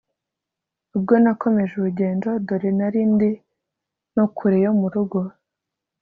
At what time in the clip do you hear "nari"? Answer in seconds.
2.77-3.01